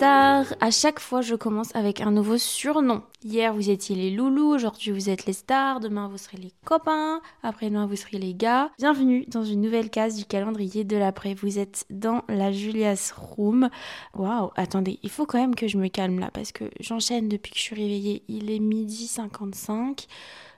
[0.00, 3.02] stars, à chaque fois je commence avec un nouveau surnom.
[3.22, 7.20] Hier vous étiez les loulous, aujourd'hui vous êtes les stars, demain vous serez les copains,
[7.42, 8.70] après-demain vous serez les gars.
[8.78, 11.34] Bienvenue dans une nouvelle case du calendrier de l'après.
[11.34, 13.68] Vous êtes dans la Julia's Room.
[14.14, 17.50] Waouh, attendez, il faut quand même que je me calme là parce que j'enchaîne depuis
[17.50, 18.22] que je suis réveillée.
[18.28, 20.06] Il est midi 55.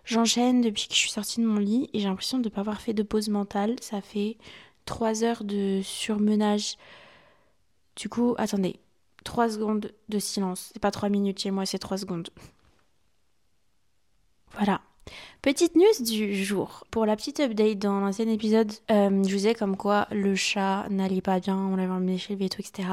[0.05, 2.61] J'enchaîne depuis que je suis sortie de mon lit et j'ai l'impression de ne pas
[2.61, 3.75] avoir fait de pause mentale.
[3.81, 4.37] Ça fait
[4.85, 6.77] 3 heures de surmenage.
[7.97, 8.79] Du coup, attendez,
[9.23, 10.71] 3 secondes de silence.
[10.73, 12.31] C'est pas 3 minutes chez moi, c'est 3 secondes.
[14.53, 14.81] Voilà.
[15.41, 16.85] Petite news du jour.
[16.91, 20.87] Pour la petite update dans l'ancien épisode, euh, je vous disais comme quoi le chat
[20.91, 22.89] n'allait pas bien, on l'avait emmené chez le veto, etc.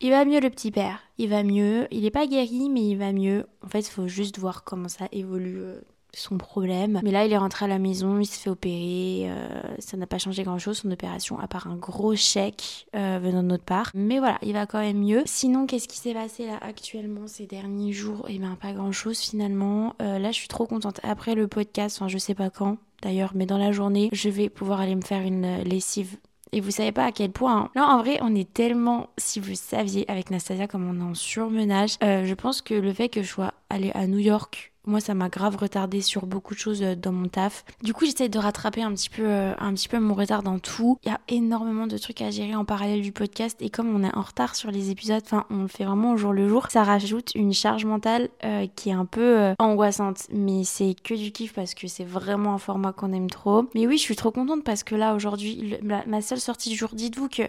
[0.00, 1.88] Il va mieux le petit père, il va mieux.
[1.90, 3.46] Il n'est pas guéri, mais il va mieux.
[3.64, 5.80] En fait, il faut juste voir comment ça évolue euh,
[6.18, 7.00] son problème.
[7.02, 9.26] Mais là, il est rentré à la maison, il se fait opérer.
[9.28, 13.42] Euh, ça n'a pas changé grand-chose, son opération, à part un gros chèque euh, venant
[13.42, 13.90] de notre part.
[13.94, 15.22] Mais voilà, il va quand même mieux.
[15.26, 18.26] Sinon, qu'est-ce qui s'est passé là actuellement ces derniers jours?
[18.28, 19.94] Eh bien, pas grand-chose finalement.
[20.02, 21.00] Euh, là, je suis trop contente.
[21.02, 24.48] Après le podcast, enfin, je sais pas quand d'ailleurs, mais dans la journée, je vais
[24.48, 26.16] pouvoir aller me faire une lessive
[26.52, 27.68] et vous savez pas à quel point.
[27.74, 31.14] Non, en vrai, on est tellement, si vous saviez, avec Nastasia, comme on est en
[31.14, 31.96] surmenage.
[32.00, 35.28] je pense que le fait que je sois allée à New York moi, ça m'a
[35.28, 37.64] grave retardé sur beaucoup de choses euh, dans mon taf.
[37.82, 40.58] Du coup, j'essaie de rattraper un petit peu, euh, un petit peu mon retard dans
[40.58, 40.98] tout.
[41.04, 44.04] Il y a énormément de trucs à gérer en parallèle du podcast et comme on
[44.04, 46.66] est en retard sur les épisodes, enfin, on le fait vraiment au jour le jour,
[46.70, 50.26] ça rajoute une charge mentale euh, qui est un peu angoissante.
[50.32, 53.66] Mais c'est que du kiff parce que c'est vraiment un format qu'on aime trop.
[53.74, 56.90] Mais oui, je suis trop contente parce que là, aujourd'hui, ma seule sortie du jour,
[56.92, 57.42] dites-vous que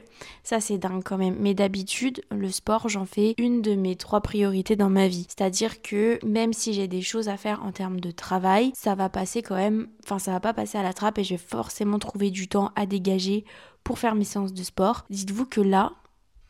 [0.43, 1.35] ça, c'est dingue quand même.
[1.39, 5.25] Mais d'habitude, le sport, j'en fais une de mes trois priorités dans ma vie.
[5.27, 9.09] C'est-à-dire que même si j'ai des choses à faire en termes de travail, ça va
[9.09, 11.99] passer quand même, enfin ça va pas passer à la trappe et je vais forcément
[11.99, 13.45] trouver du temps à dégager
[13.83, 15.05] pour faire mes séances de sport.
[15.09, 15.93] Dites-vous que là,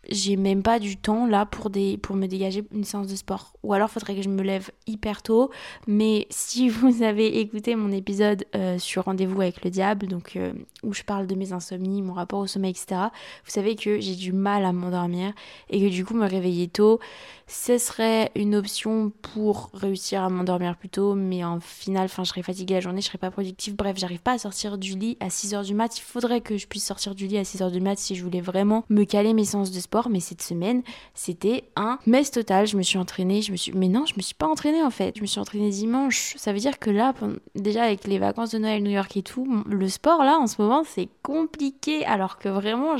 [0.09, 3.53] j'ai même pas du temps là pour, des, pour me dégager une séance de sport.
[3.63, 5.51] Ou alors faudrait que je me lève hyper tôt.
[5.87, 10.53] Mais si vous avez écouté mon épisode euh, sur Rendez-vous avec le diable, donc euh,
[10.83, 13.01] où je parle de mes insomnies, mon rapport au sommeil, etc.,
[13.45, 15.33] vous savez que j'ai du mal à m'endormir
[15.69, 16.99] et que du coup me réveiller tôt,
[17.47, 21.13] ce serait une option pour réussir à m'endormir plus tôt.
[21.15, 23.75] Mais en final, enfin, je serais fatiguée la journée, je serais pas productive.
[23.75, 25.97] Bref, j'arrive pas à sortir du lit à 6h du mat.
[25.97, 28.41] Il faudrait que je puisse sortir du lit à 6h du mat si je voulais
[28.41, 30.83] vraiment me caler mes séances de sport mais cette semaine,
[31.13, 32.67] c'était un mess total.
[32.67, 33.71] Je me suis entraînée, je me suis.
[33.73, 35.15] Mais non, je me suis pas entraînée en fait.
[35.15, 36.35] Je me suis entraînée dimanche.
[36.37, 37.13] Ça veut dire que là,
[37.55, 40.61] déjà avec les vacances de Noël, New York et tout, le sport là en ce
[40.61, 42.05] moment, c'est compliqué.
[42.05, 42.95] Alors que vraiment,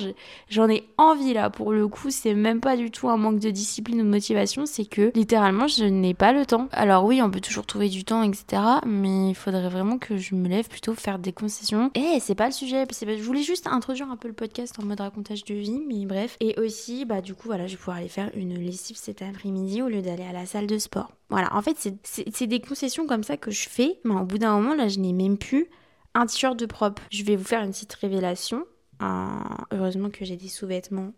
[0.50, 1.50] j'en ai envie là.
[1.50, 4.66] Pour le coup, c'est même pas du tout un manque de discipline ou de motivation,
[4.66, 6.68] c'est que littéralement, je n'ai pas le temps.
[6.72, 8.62] Alors oui, on peut toujours trouver du temps, etc.
[8.86, 11.92] Mais il faudrait vraiment que je me lève plutôt faire des concessions.
[11.96, 12.86] Et c'est pas le sujet.
[12.90, 16.38] Je voulais juste introduire un peu le podcast en mode racontage de vie, mais bref.
[16.40, 19.82] Et aussi bah du coup voilà, je vais pouvoir aller faire une lessive cet après-midi
[19.82, 21.12] au lieu d'aller à la salle de sport.
[21.30, 24.60] Voilà, en fait c'est des concessions comme ça que je fais, mais au bout d'un
[24.60, 25.68] moment là je n'ai même plus
[26.14, 27.02] un t-shirt de propre.
[27.12, 28.66] Je vais vous faire une petite révélation.
[29.72, 31.14] Heureusement que j'ai des sous-vêtements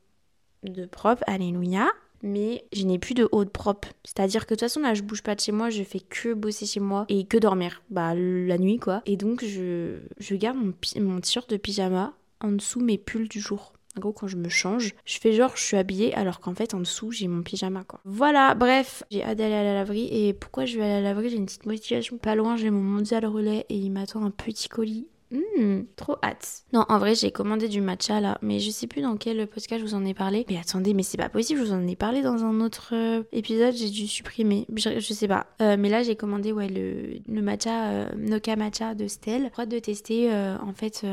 [0.64, 1.88] de propre, alléluia.
[2.24, 3.90] Mais je n'ai plus de haut de propre.
[4.04, 6.34] C'est-à-dire que de toute façon, là, je bouge pas de chez moi, je fais que
[6.34, 7.84] bosser chez moi et que dormir.
[7.92, 9.04] Bah, la nuit, quoi.
[9.06, 13.40] Et donc, je, je garde mon, mon t-shirt de pyjama en dessous mes pulls du
[13.40, 13.74] jour.
[13.97, 16.75] En gros, quand je me change, je fais genre je suis habillée alors qu'en fait
[16.75, 18.00] en dessous j'ai mon pyjama quoi.
[18.06, 21.31] Voilà, bref, j'ai hâte d'aller à la laverie et pourquoi je vais à la laverie?
[21.31, 22.19] J'ai une petite motivation.
[22.19, 26.64] Pas loin, j'ai mon mondial relais et il m'attend un petit colis Mmh, trop hâte.
[26.74, 29.82] Non, en vrai, j'ai commandé du matcha là, mais je sais plus dans quel podcast
[29.82, 30.46] je vous en ai parlé.
[30.50, 33.24] Mais attendez, mais c'est pas possible, je vous en ai parlé dans un autre euh,
[33.32, 34.66] épisode, j'ai dû supprimer.
[34.76, 35.48] Je, sais pas.
[35.62, 39.52] Euh, mais là, j'ai commandé ouais, le, le matcha, euh, Matcha de Stell.
[39.58, 41.06] J'ai de tester en fait,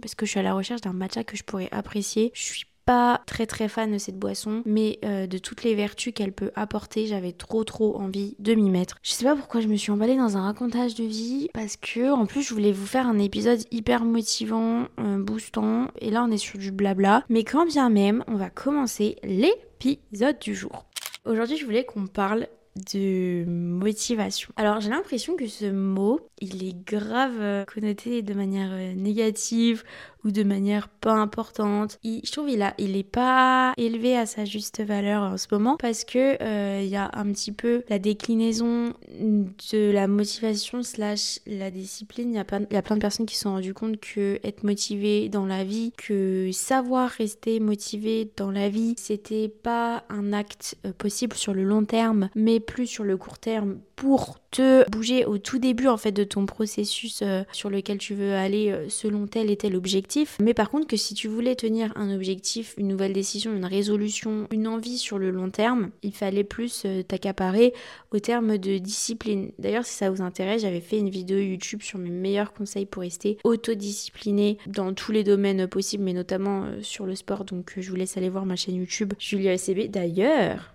[0.00, 2.30] parce que je suis à la recherche d'un matcha que je pourrais apprécier.
[2.34, 6.12] Je suis pas très très fan de cette boisson, mais euh, de toutes les vertus
[6.14, 8.96] qu'elle peut apporter, j'avais trop trop envie de m'y mettre.
[9.02, 12.10] Je sais pas pourquoi je me suis emballée dans un racontage de vie, parce que
[12.10, 16.30] en plus je voulais vous faire un épisode hyper motivant, euh, boostant, et là on
[16.30, 17.24] est sur du blabla.
[17.28, 20.86] Mais quand bien même, on va commencer l'épisode du jour.
[21.24, 22.48] Aujourd'hui je voulais qu'on parle
[22.92, 24.50] de motivation.
[24.56, 29.84] Alors j'ai l'impression que ce mot, il est grave euh, connoté de manière négative
[30.24, 31.98] ou de manière pas importante.
[32.04, 35.76] je trouve il a, il est pas élevé à sa juste valeur en ce moment
[35.76, 41.40] parce que euh, il y a un petit peu la déclinaison de la motivation slash
[41.46, 42.30] la discipline.
[42.30, 44.00] Il y a plein, il y a plein de personnes qui se sont rendues compte
[44.00, 50.04] que être motivé dans la vie, que savoir rester motivé dans la vie, c'était pas
[50.08, 54.41] un acte euh, possible sur le long terme, mais plus sur le court terme pour
[54.52, 58.34] te bouger au tout début en fait de ton processus euh, sur lequel tu veux
[58.34, 60.36] aller selon tel et tel objectif.
[60.40, 64.46] Mais par contre, que si tu voulais tenir un objectif, une nouvelle décision, une résolution,
[64.50, 67.72] une envie sur le long terme, il fallait plus euh, t'accaparer
[68.10, 69.52] au terme de discipline.
[69.58, 73.02] D'ailleurs, si ça vous intéresse, j'avais fait une vidéo YouTube sur mes meilleurs conseils pour
[73.02, 77.44] rester autodiscipliné dans tous les domaines possibles, mais notamment euh, sur le sport.
[77.44, 79.88] Donc, je vous laisse aller voir ma chaîne YouTube Julia SCB.
[79.88, 80.74] D'ailleurs,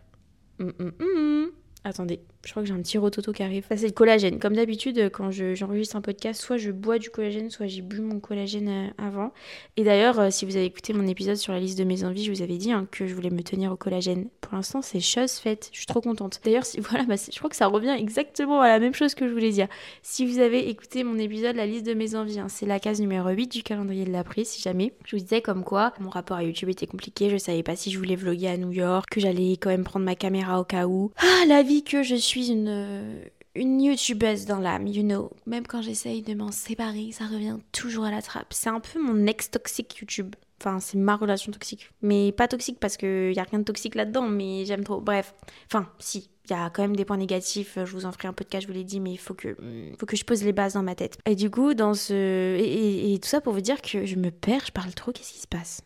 [0.59, 1.51] hum, hum, hum,
[1.83, 3.65] attendez, je crois que j'ai un petit rototo qui arrive.
[3.69, 4.39] c'est le collagène.
[4.39, 8.19] Comme d'habitude, quand j'enregistre un podcast, soit je bois du collagène, soit j'ai bu mon
[8.19, 9.33] collagène euh, avant.
[9.75, 12.23] Et d'ailleurs, euh, si vous avez écouté mon épisode sur la liste de mes envies,
[12.23, 14.29] je vous avais dit hein, que je voulais me tenir au collagène.
[14.39, 15.69] Pour l'instant, c'est chose faite.
[15.73, 16.39] Je suis trop contente.
[16.45, 19.27] D'ailleurs, si, voilà, bah, je crois que ça revient exactement à la même chose que
[19.27, 19.67] je voulais dire.
[20.01, 23.01] Si vous avez écouté mon épisode, la liste de mes envies, hein, c'est la case
[23.01, 24.93] numéro 8 du calendrier de l'après, si jamais.
[25.05, 27.29] Je vous disais comme quoi mon rapport à YouTube était compliqué.
[27.29, 30.05] Je savais pas si je voulais vlogger à New York, que j'allais quand même prendre
[30.05, 31.11] ma caméra au cas où.
[31.17, 33.21] Ah, la vie que je suis une
[33.55, 35.31] une youtubeuse dans l'âme, you know.
[35.45, 38.53] Même quand j'essaye de m'en séparer, ça revient toujours à la trappe.
[38.53, 40.35] C'est un peu mon ex-toxique YouTube.
[40.61, 41.91] Enfin, c'est ma relation toxique.
[42.01, 45.01] Mais pas toxique parce qu'il n'y a rien de toxique là-dedans, mais j'aime trop.
[45.01, 45.33] Bref.
[45.65, 46.29] Enfin, si.
[46.49, 48.71] Il y a quand même des points négatifs, je vous en ferai un podcast, je
[48.71, 49.57] vous l'ai dit, mais il faut que,
[49.99, 51.17] faut que je pose les bases dans ma tête.
[51.25, 52.13] Et du coup, dans ce.
[52.13, 55.33] Et, et tout ça pour vous dire que je me perds, je parle trop, qu'est-ce
[55.33, 55.81] qui se passe?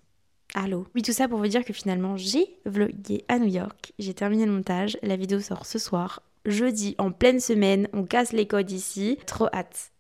[0.54, 0.86] Allô?
[0.94, 4.46] Oui, tout ça pour vous dire que finalement, j'ai vlogué à New York, j'ai terminé
[4.46, 7.88] le montage, la vidéo sort ce soir, jeudi en pleine semaine.
[7.94, 9.18] On casse les codes ici.
[9.26, 9.92] Trop hâte.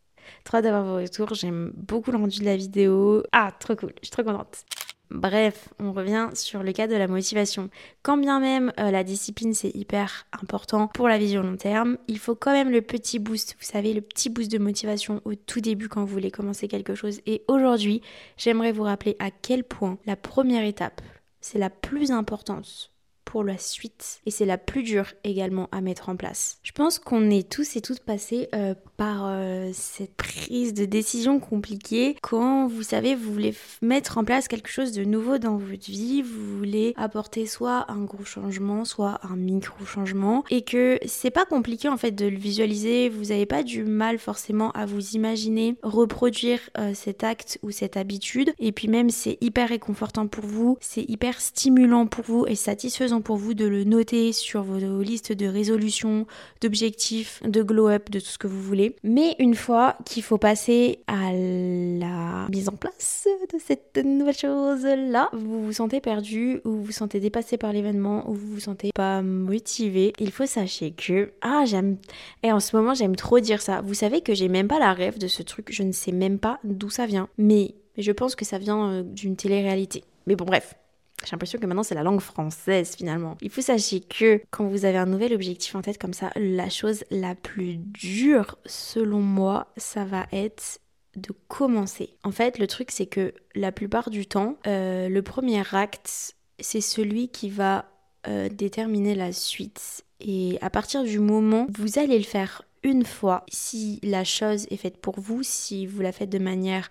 [0.43, 1.33] Trop d'avoir vos retours.
[1.33, 3.23] J'aime beaucoup le rendu de la vidéo.
[3.31, 3.93] Ah, trop cool.
[4.01, 4.65] Je suis trop contente.
[5.11, 7.69] Bref, on revient sur le cas de la motivation.
[8.01, 12.17] Quand bien même euh, la discipline c'est hyper important pour la vision long terme, il
[12.17, 15.59] faut quand même le petit boost, vous savez, le petit boost de motivation au tout
[15.59, 17.19] début quand vous voulez commencer quelque chose.
[17.25, 18.01] Et aujourd'hui,
[18.37, 21.01] j'aimerais vous rappeler à quel point la première étape,
[21.41, 22.90] c'est la plus importante
[23.39, 24.21] la suite.
[24.25, 26.59] Et c'est la plus dure également à mettre en place.
[26.63, 31.39] Je pense qu'on est tous et toutes passés euh, par euh, cette prise de décision
[31.39, 32.17] compliquée.
[32.21, 36.21] Quand vous savez vous voulez mettre en place quelque chose de nouveau dans votre vie,
[36.21, 40.43] vous voulez apporter soit un gros changement, soit un micro changement.
[40.49, 44.19] Et que c'est pas compliqué en fait de le visualiser, vous n'avez pas du mal
[44.19, 48.53] forcément à vous imaginer reproduire euh, cet acte ou cette habitude.
[48.59, 53.20] Et puis même c'est hyper réconfortant pour vous, c'est hyper stimulant pour vous et satisfaisant
[53.21, 56.25] pour vous de le noter sur vos listes de résolutions,
[56.61, 58.95] d'objectifs, de glow-up, de tout ce que vous voulez.
[59.03, 65.29] Mais une fois qu'il faut passer à la mise en place de cette nouvelle chose-là,
[65.33, 68.91] vous vous sentez perdu ou vous vous sentez dépassé par l'événement ou vous vous sentez
[68.93, 71.97] pas motivé, il faut sachez que ah j'aime
[72.43, 73.81] et en ce moment j'aime trop dire ça.
[73.81, 76.39] Vous savez que j'ai même pas la rêve de ce truc, je ne sais même
[76.39, 77.27] pas d'où ça vient.
[77.37, 80.03] Mais je pense que ça vient euh, d'une télé-réalité.
[80.27, 80.75] Mais bon bref,
[81.23, 83.37] j'ai l'impression que maintenant c'est la langue française finalement.
[83.41, 86.69] Il faut sachez que quand vous avez un nouvel objectif en tête comme ça, la
[86.69, 90.79] chose la plus dure selon moi, ça va être
[91.15, 92.15] de commencer.
[92.23, 96.81] En fait, le truc c'est que la plupart du temps, euh, le premier acte, c'est
[96.81, 97.85] celui qui va
[98.27, 100.03] euh, déterminer la suite.
[100.19, 104.67] Et à partir du moment où vous allez le faire une fois, si la chose
[104.69, 106.89] est faite pour vous, si vous la faites de manière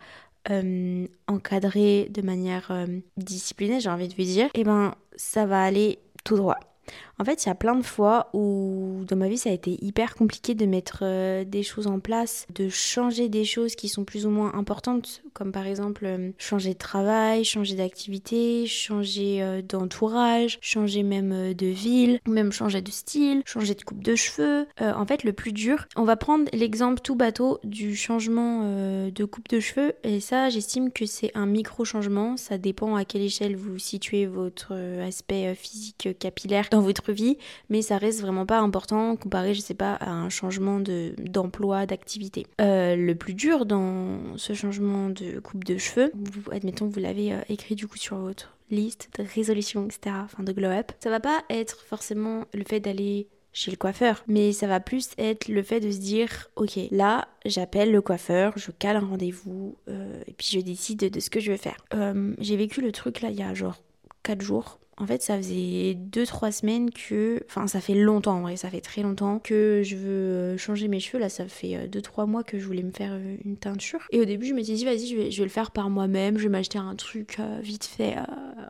[0.51, 5.45] euh, encadré de manière euh, disciplinée, j'ai envie de vous dire, et eh ben ça
[5.45, 6.59] va aller tout droit.
[7.21, 9.77] En fait, il y a plein de fois où dans ma vie ça a été
[9.85, 14.05] hyper compliqué de mettre euh, des choses en place, de changer des choses qui sont
[14.05, 19.61] plus ou moins importantes, comme par exemple euh, changer de travail, changer d'activité, changer euh,
[19.61, 24.67] d'entourage, changer même de ville, même changer de style, changer de coupe de cheveux.
[24.81, 28.63] en fait, le plus dur, on va prendre l'exemple tout bateau du changement
[29.11, 32.39] de coupe de cheveux, et ça, j'estime que c'est un micro changement.
[32.39, 34.73] Ça dépend à quelle échelle vous situez votre
[35.07, 37.37] aspect physique capillaire dans votre vie,
[37.69, 41.87] mais ça reste vraiment pas important comparé, je sais pas, à un changement de, d'emploi,
[41.87, 42.47] d'activité.
[42.61, 47.01] Euh, le plus dur dans ce changement de coupe de cheveux, vous, admettons que vous
[47.01, 51.11] l'avez euh, écrit du coup sur votre liste de résolution, etc., enfin de glow-up, ça
[51.11, 55.49] va pas être forcément le fait d'aller chez le coiffeur, mais ça va plus être
[55.49, 60.23] le fait de se dire, ok, là, j'appelle le coiffeur, je cale un rendez-vous, euh,
[60.29, 61.85] et puis je décide de ce que je vais faire.
[62.39, 63.83] j'ai vécu le truc là il y a genre
[64.23, 67.43] 4 jours en fait, ça faisait 2-3 semaines que.
[67.49, 70.89] Enfin, ça fait longtemps en vrai, ça fait très longtemps que je veux euh, changer
[70.89, 71.19] mes cheveux.
[71.19, 74.01] Là, ça fait 2-3 euh, mois que je voulais me faire euh, une teinture.
[74.11, 76.37] Et au début, je m'étais dit, vas-y, je vais, le faire par moi-même.
[76.37, 78.17] Je vais m'acheter un truc vite fait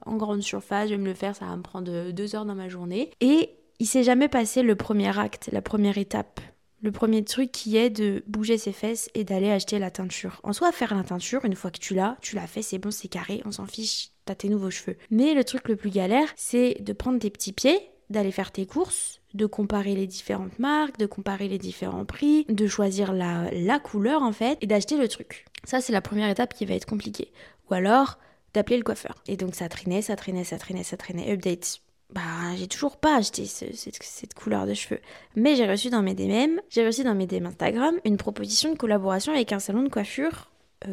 [0.07, 0.89] en grande surface.
[0.89, 3.11] Je vais me le faire, ça va me prendre 2 heures dans ma journée.
[3.21, 6.41] Et il s'est jamais passé le premier acte, la première étape.
[6.83, 10.41] Le premier truc qui est de bouger ses fesses et d'aller acheter la teinture.
[10.45, 12.91] En soi, faire la teinture, une fois que tu l'as, tu l'as fait, c'est bon,
[12.91, 14.97] c'est carré, on s'en fiche, tes nouveaux cheveux.
[15.11, 17.79] Mais le truc le plus galère, c'est de prendre tes petits pieds,
[18.11, 22.67] d'aller faire tes courses, de comparer les différentes marques, de comparer les différents prix, de
[22.67, 25.45] choisir la, la couleur en fait, et d'acheter le truc.
[25.65, 27.33] Ça, c'est la première étape qui va être compliquée.
[27.71, 28.19] ou alors
[28.55, 29.15] d'appeler le coiffeur.
[29.27, 31.31] Et donc ça traînait, ça traînait, ça traînait, ça traînait.
[31.33, 31.81] Update.
[32.13, 32.21] Bah,
[32.57, 35.01] j'ai toujours pas acheté cette, couleur de cheveux.
[35.37, 38.77] Mais j'ai reçu dans mes DM, j'ai reçu dans mes DM Instagram une proposition de
[38.77, 40.51] collaboration avec un salon de coiffure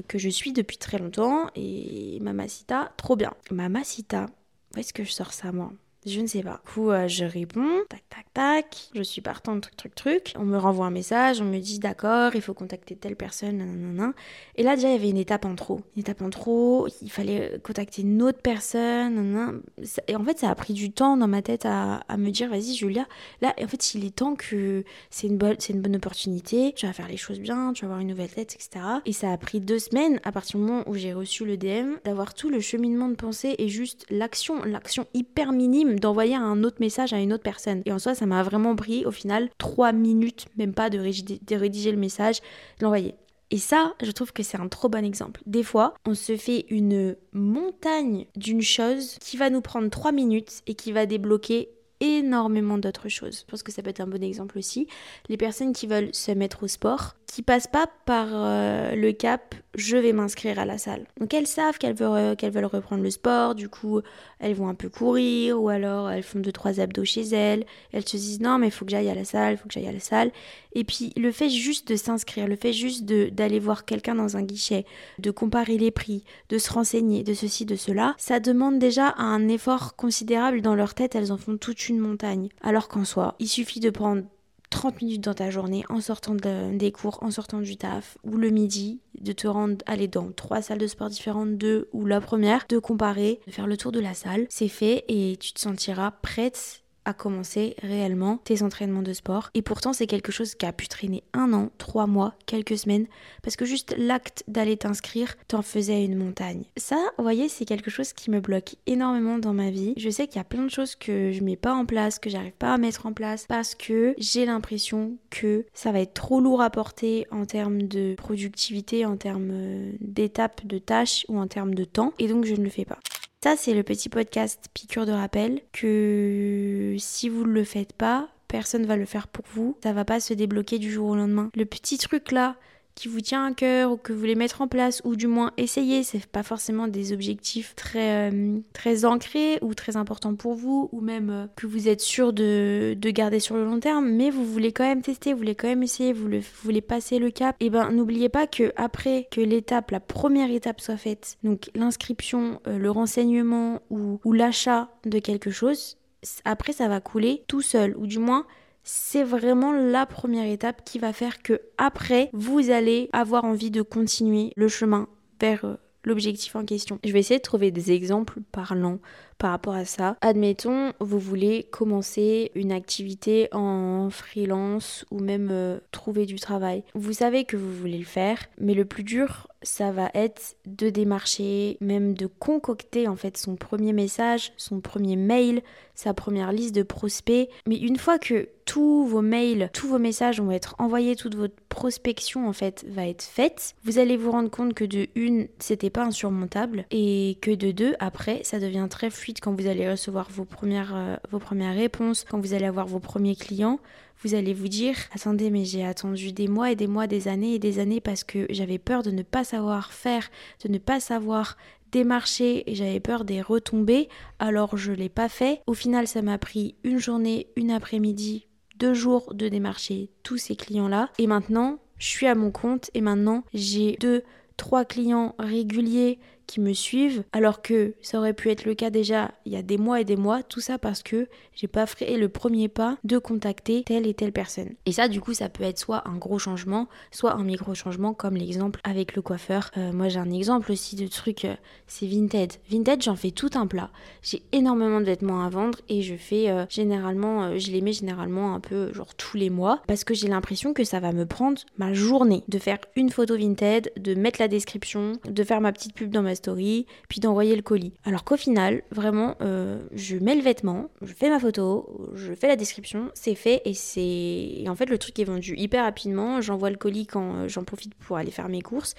[0.08, 3.34] que je suis depuis très longtemps et Mamacita, trop bien.
[3.52, 4.28] Mamacita,
[4.76, 5.72] où est-ce que je sors ça moi?
[6.08, 6.62] Je ne sais pas.
[6.66, 10.34] Du coup, euh, je réponds, tac, tac, tac, je suis partant, truc, truc, truc.
[10.38, 14.14] On me renvoie un message, on me dit d'accord, il faut contacter telle personne, nanana.
[14.56, 15.82] Et là, déjà, il y avait une étape en trop.
[15.96, 19.62] Une étape en trop, il fallait contacter une autre personne.
[20.08, 22.76] Et en fait, ça a pris du temps dans ma tête à, me dire, vas-y,
[22.76, 23.08] Julia,
[23.42, 26.86] là, en fait, il est temps que c'est une, bonne, c'est une bonne opportunité, tu
[26.86, 28.86] vas faire les choses bien, tu vas avoir une nouvelle tête, etc.
[29.06, 31.96] Et ça a pris deux semaines, à partir du moment où j'ai reçu le DM,
[32.04, 36.78] d'avoir tout le cheminement de pensée et juste l'action, l'action hyper minime d'envoyer un autre
[36.80, 37.82] message à une autre personne.
[37.86, 41.92] Et en soi, ça m'a vraiment pris au final trois minutes, même pas de rédiger,
[41.92, 42.40] le message,
[42.80, 43.16] de l'envoyer.
[43.50, 45.42] Et ça, je trouve que c'est un trop bon exemple.
[45.46, 50.62] Des fois, on se fait une montagne d'une chose qui va nous prendre trois minutes
[50.68, 53.40] et qui va débloquer énormément d'autres choses.
[53.40, 54.88] Je pense que ça peut être un bon exemple aussi.
[55.30, 59.96] Les personnes qui veulent se mettre au sport, qui pas par euh, le cap je
[59.96, 61.06] vais m'inscrire à la salle.
[61.20, 64.02] Donc elles savent qu'elles veulent, euh, qu'elles veulent reprendre le sport, du coup
[64.40, 67.64] elles vont un peu courir ou alors elles font deux trois abdos chez elles.
[67.92, 69.74] Elles se disent non mais il faut que j'aille à la salle, il faut que
[69.76, 70.32] j'aille à la salle.
[70.74, 74.42] Et puis le fait juste de s'inscrire, le fait juste d'aller voir quelqu'un dans un
[74.42, 74.86] guichet,
[75.20, 79.48] de comparer les prix, de se renseigner, de ceci, de cela, ça demande déjà un
[79.48, 82.50] effort considérable dans leur tête, elles en font toute une montagne.
[82.64, 84.24] Alors qu'en soi, il suffit de prendre
[84.70, 88.50] 30 minutes dans ta journée en sortant des cours, en sortant du taf, ou le
[88.50, 92.66] midi, de te rendre, aller dans trois salles de sport différentes, deux ou la première,
[92.70, 94.46] de comparer, de faire le tour de la salle.
[94.50, 99.50] C'est fait et tu te sentiras prête à commencer réellement tes entraînements de sport.
[99.54, 103.08] Et pourtant, c'est quelque chose qui a pu traîner un an, trois mois, quelques semaines,
[103.42, 106.66] parce que juste l'acte d'aller t'inscrire t'en faisait une montagne.
[106.76, 109.94] Ça, vous voyez, c'est quelque chose qui me bloque énormément dans ma vie.
[109.96, 112.30] Je sais qu'il y a plein de choses que je mets pas en place, que
[112.30, 116.42] j'arrive pas à mettre en place, parce que j'ai l'impression que ça va être trop
[116.42, 121.48] lourd à porter en termes de productivité, en termes euh, d'étapes, de tâches ou en
[121.48, 123.00] termes de temps, et donc je ne le fais pas.
[123.44, 128.30] Ça, c'est le petit podcast piqûre de rappel que si vous ne le faites pas,
[128.48, 129.78] personne va le faire pour vous.
[129.84, 131.52] Ça va pas se débloquer du jour au lendemain.
[131.56, 132.56] Le petit truc là
[132.98, 135.52] qui vous tient à cœur ou que vous voulez mettre en place ou du moins
[135.58, 138.60] essayer, c'est pas forcément des objectifs très, euh,
[139.04, 143.10] ancrés ou très importants pour vous ou même euh, que vous êtes sûr de, de,
[143.12, 145.84] garder sur le long terme, mais vous voulez quand même tester, vous voulez quand même
[145.84, 146.28] essayer, vous,
[146.64, 150.50] voulez passer le cap, et eh ben n'oubliez pas que après que l'étape, la première
[150.50, 155.98] étape soit faite, donc l'inscription, euh, le renseignement ou, ou l'achat de quelque chose,
[156.46, 158.48] après ça va couler tout seul ou du moins
[158.88, 163.82] c'est vraiment la première étape qui va faire que après vous allez avoir envie de
[163.82, 165.10] continuer le chemin
[165.42, 165.76] vers euh,
[166.06, 166.98] l'objectif en question.
[167.04, 169.00] Je vais essayer de trouver des exemples parlants
[169.38, 170.16] par rapport à ça.
[170.22, 176.84] Admettons, vous voulez commencer une activité en freelance ou même euh, trouver du travail.
[176.94, 180.90] Vous savez que vous voulez le faire, mais le plus dur, ça va être de
[180.90, 185.62] démarcher, même de concocter en fait son premier message, son premier mail,
[185.96, 187.50] sa première liste de prospects.
[187.68, 191.56] Mais une fois que tous vos mails, tous vos messages vont être envoyés, toute votre
[191.70, 195.90] prospection en fait va être faite, vous allez vous rendre compte que de une, c'était
[195.90, 200.30] pas insurmontable et que de deux, après, ça devient très fluide quand vous allez recevoir
[200.30, 203.80] vos premières, euh, vos premières réponses, quand vous allez avoir vos premiers clients
[204.24, 207.54] vous allez vous dire attendez mais j'ai attendu des mois et des mois, des années
[207.54, 210.30] et des années parce que j'avais peur de ne pas savoir faire,
[210.66, 211.56] de ne pas savoir
[211.92, 215.62] démarcher et j'avais peur des retombées, alors je l'ai pas fait.
[215.68, 220.56] Au final, ça m'a pris une journée, une après-midi, deux jours de démarcher tous ces
[220.56, 221.10] clients-là.
[221.18, 224.24] Et maintenant, je suis à mon compte et maintenant, j'ai deux,
[224.58, 229.32] trois clients réguliers qui me suivent, alors que ça aurait pu être le cas déjà
[229.46, 232.18] il y a des mois et des mois, tout ça parce que j'ai pas fait
[232.18, 234.70] le premier pas de contacter telle et telle personne.
[234.86, 238.14] Et ça, du coup, ça peut être soit un gros changement, soit un micro changement,
[238.14, 239.72] comme l'exemple avec le coiffeur.
[239.78, 241.56] Euh, moi, j'ai un exemple aussi de truc, euh,
[241.88, 242.54] c'est Vinted.
[242.70, 243.90] Vinted, j'en fais tout un plat.
[244.22, 248.56] J'ai énormément de vêtements à vendre et je fais euh, généralement, je les mets généralement
[248.56, 251.62] un peu genre tous les mois parce que j'ai l'impression que ça va me prendre
[251.78, 255.94] ma journée de faire une photo Vinted, de mettre la description, de faire ma petite
[255.94, 257.94] pub dans ma story, puis d'envoyer le colis.
[258.04, 262.48] Alors qu'au final, vraiment, euh, je mets le vêtement, je fais ma photo, je fais
[262.48, 264.64] la description, c'est fait et c'est.
[264.68, 266.42] en fait, le truc est vendu hyper rapidement.
[266.42, 268.96] J'envoie le colis quand euh, j'en profite pour aller faire mes courses.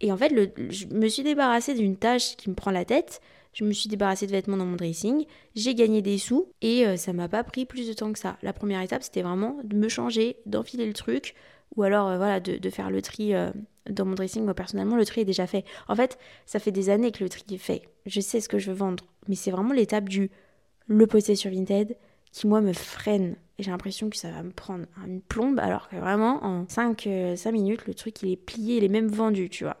[0.00, 0.32] Et en fait,
[0.70, 3.20] je me suis débarrassée d'une tâche qui me prend la tête.
[3.52, 6.96] Je me suis débarrassée de vêtements dans mon dressing, j'ai gagné des sous et euh,
[6.96, 8.36] ça m'a pas pris plus de temps que ça.
[8.42, 11.34] La première étape, c'était vraiment de me changer, d'enfiler le truc,
[11.74, 13.32] ou alors voilà de, faire le tri
[13.88, 15.64] dans mon dressing, moi personnellement, le tri est déjà fait.
[15.88, 17.82] En fait, ça fait des années que le tri est fait.
[18.06, 20.30] Je sais ce que je veux vendre, mais c'est vraiment l'étape du
[20.86, 21.96] le poster sur Vinted
[22.32, 23.36] qui, moi, me freine.
[23.58, 27.02] Et j'ai l'impression que ça va me prendre une plombe, alors que vraiment, en 5,
[27.02, 29.76] 5 euh, minutes, le truc, il est plié, il est même vendu, tu vois.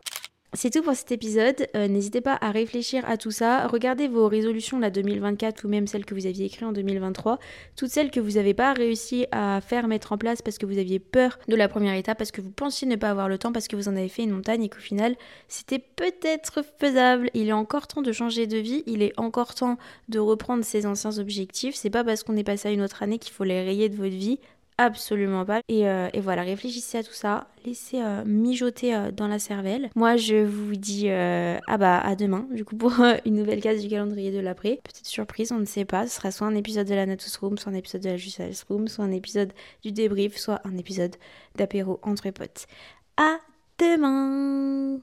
[0.52, 1.68] C'est tout pour cet épisode.
[1.76, 3.68] Euh, n'hésitez pas à réfléchir à tout ça.
[3.68, 7.38] Regardez vos résolutions la 2024 ou même celles que vous aviez écrites en 2023.
[7.76, 10.78] Toutes celles que vous n'avez pas réussi à faire mettre en place parce que vous
[10.78, 13.52] aviez peur de la première étape, parce que vous pensiez ne pas avoir le temps,
[13.52, 15.14] parce que vous en avez fait une montagne et qu'au final
[15.46, 17.30] c'était peut-être faisable.
[17.34, 18.82] Il est encore temps de changer de vie.
[18.86, 19.78] Il est encore temps
[20.08, 21.76] de reprendre ses anciens objectifs.
[21.76, 23.94] C'est pas parce qu'on est passé à une autre année qu'il faut les rayer de
[23.94, 24.40] votre vie.
[24.82, 25.60] Absolument pas.
[25.68, 29.90] Et, euh, et, voilà, réfléchissez à tout ça, laissez euh, mijoter euh, dans la cervelle.
[29.94, 32.94] Moi, je vous dis ah bah à demain, du coup, pour
[33.26, 34.80] une nouvelle case du calendrier de l'après.
[34.82, 36.06] Petite surprise, on ne sait pas.
[36.06, 38.64] Ce sera soit un épisode de la Natus Room, soit un épisode de la Justice
[38.70, 39.52] Room, soit un épisode
[39.84, 41.14] du débrief, soit un épisode
[41.56, 42.66] d'apéro entre potes.
[43.18, 43.36] À
[43.78, 45.02] demain